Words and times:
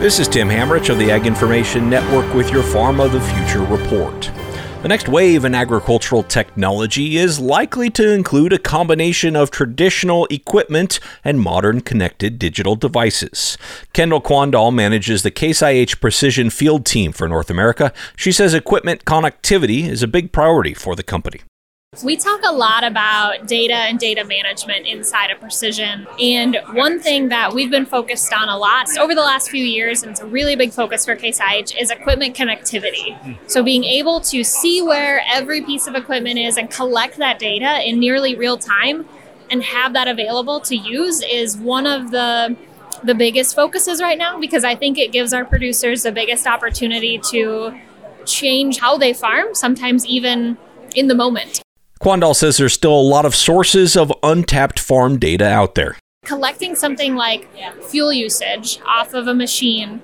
This 0.00 0.18
is 0.18 0.28
Tim 0.28 0.48
Hammerich 0.48 0.88
of 0.88 0.98
the 0.98 1.10
Ag 1.10 1.26
Information 1.26 1.90
Network 1.90 2.32
with 2.32 2.50
your 2.50 2.62
Farm 2.62 3.00
of 3.00 3.12
the 3.12 3.20
Future 3.20 3.60
report. 3.60 4.30
The 4.80 4.88
next 4.88 5.10
wave 5.10 5.44
in 5.44 5.54
agricultural 5.54 6.22
technology 6.22 7.18
is 7.18 7.38
likely 7.38 7.90
to 7.90 8.10
include 8.10 8.54
a 8.54 8.58
combination 8.58 9.36
of 9.36 9.50
traditional 9.50 10.24
equipment 10.30 11.00
and 11.22 11.38
modern 11.38 11.82
connected 11.82 12.38
digital 12.38 12.76
devices. 12.76 13.58
Kendall 13.92 14.22
Quandall 14.22 14.72
manages 14.72 15.22
the 15.22 15.30
Case 15.30 15.60
IH 15.60 16.00
Precision 16.00 16.48
Field 16.48 16.86
Team 16.86 17.12
for 17.12 17.28
North 17.28 17.50
America. 17.50 17.92
She 18.16 18.32
says 18.32 18.54
equipment 18.54 19.04
connectivity 19.04 19.86
is 19.86 20.02
a 20.02 20.08
big 20.08 20.32
priority 20.32 20.72
for 20.72 20.96
the 20.96 21.02
company. 21.02 21.42
We 22.04 22.16
talk 22.16 22.42
a 22.46 22.52
lot 22.52 22.84
about 22.84 23.48
data 23.48 23.74
and 23.74 23.98
data 23.98 24.22
management 24.22 24.86
inside 24.86 25.32
of 25.32 25.40
Precision. 25.40 26.06
And 26.20 26.56
one 26.70 27.00
thing 27.00 27.30
that 27.30 27.52
we've 27.52 27.68
been 27.68 27.84
focused 27.84 28.32
on 28.32 28.48
a 28.48 28.56
lot 28.56 28.96
over 28.96 29.12
the 29.12 29.22
last 29.22 29.50
few 29.50 29.64
years, 29.64 30.04
and 30.04 30.12
it's 30.12 30.20
a 30.20 30.26
really 30.26 30.54
big 30.54 30.72
focus 30.72 31.04
for 31.04 31.16
Case 31.16 31.40
IH, 31.40 31.76
is 31.76 31.90
equipment 31.90 32.36
connectivity. 32.36 33.36
So 33.50 33.64
being 33.64 33.82
able 33.82 34.20
to 34.20 34.44
see 34.44 34.80
where 34.80 35.24
every 35.28 35.62
piece 35.62 35.88
of 35.88 35.96
equipment 35.96 36.38
is 36.38 36.56
and 36.58 36.70
collect 36.70 37.16
that 37.16 37.40
data 37.40 37.84
in 37.84 37.98
nearly 37.98 38.36
real 38.36 38.56
time 38.56 39.04
and 39.50 39.60
have 39.64 39.92
that 39.94 40.06
available 40.06 40.60
to 40.60 40.76
use 40.76 41.24
is 41.24 41.58
one 41.58 41.88
of 41.88 42.12
the 42.12 42.56
the 43.02 43.14
biggest 43.16 43.56
focuses 43.56 44.00
right 44.00 44.18
now 44.18 44.38
because 44.38 44.62
I 44.62 44.76
think 44.76 44.96
it 44.96 45.10
gives 45.10 45.32
our 45.32 45.44
producers 45.44 46.04
the 46.04 46.12
biggest 46.12 46.46
opportunity 46.46 47.18
to 47.30 47.76
change 48.26 48.78
how 48.78 48.96
they 48.96 49.12
farm, 49.12 49.56
sometimes 49.56 50.06
even 50.06 50.56
in 50.94 51.08
the 51.08 51.16
moment. 51.16 51.62
Quandall 52.02 52.34
says 52.34 52.56
there's 52.56 52.72
still 52.72 52.98
a 52.98 53.02
lot 53.02 53.26
of 53.26 53.34
sources 53.34 53.94
of 53.94 54.10
untapped 54.22 54.78
farm 54.78 55.18
data 55.18 55.46
out 55.46 55.74
there. 55.74 55.98
Collecting 56.24 56.74
something 56.74 57.14
like 57.14 57.46
fuel 57.82 58.10
usage 58.10 58.80
off 58.86 59.12
of 59.12 59.26
a 59.26 59.34
machine 59.34 60.00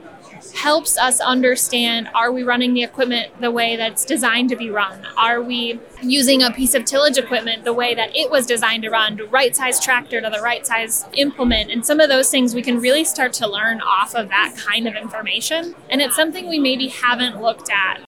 helps 0.54 0.98
us 0.98 1.20
understand 1.20 2.09
are 2.14 2.30
we 2.30 2.42
running 2.42 2.74
the 2.74 2.82
equipment 2.82 3.40
the 3.40 3.51
way 3.51 3.76
that's 3.76 4.04
designed 4.04 4.51
to 4.51 4.57
be 4.57 4.68
run? 4.68 5.07
Are 5.16 5.40
we 5.40 5.80
using 6.02 6.43
a 6.43 6.51
piece 6.51 6.74
of 6.74 6.85
tillage 6.85 7.16
equipment 7.16 7.65
the 7.65 7.73
way 7.73 7.95
that 7.95 8.15
it 8.15 8.30
was 8.30 8.45
designed 8.45 8.82
to 8.82 8.90
run? 8.90 9.16
The 9.16 9.24
right 9.24 9.57
size 9.57 9.80
tractor 9.80 10.20
to 10.20 10.29
the 10.29 10.42
right 10.42 10.66
size 10.66 11.07
implement? 11.15 11.70
And 11.70 11.85
some 11.85 12.01
of 12.01 12.10
those 12.10 12.30
things 12.30 12.54
we 12.54 12.63
can 12.63 12.79
really 12.79 13.04
start 13.04 13.32
to 13.35 13.48
learn 13.48 13.80
off 13.80 14.15
of 14.15 14.29
that 14.29 14.54
kind 14.57 14.87
of 14.87 14.96
information. 14.96 15.74
And 15.88 16.02
it's 16.02 16.16
something 16.16 16.46
we 16.46 16.59
maybe 16.59 16.88
haven't 16.88 17.40
looked 17.40 17.70
at 17.70 18.05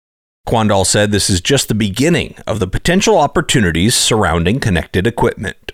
Quandall 0.48 0.86
said 0.86 1.12
this 1.12 1.28
is 1.28 1.42
just 1.42 1.68
the 1.68 1.74
beginning 1.74 2.34
of 2.46 2.58
the 2.58 2.66
potential 2.66 3.18
opportunities 3.18 3.94
surrounding 3.94 4.60
connected 4.60 5.06
equipment. 5.06 5.72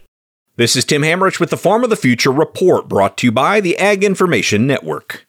This 0.57 0.75
is 0.75 0.85
Tim 0.85 1.03
Hammerich 1.03 1.39
with 1.39 1.51
the 1.51 1.57
Farm 1.57 1.85
of 1.85 1.91
the 1.91 1.97
Future 1.97 2.33
report 2.33 2.89
brought 2.89 3.17
to 3.19 3.29
you 3.29 3.31
by 3.31 3.61
the 3.61 3.79
Ag 3.79 4.03
Information 4.03 4.67
Network. 4.67 5.24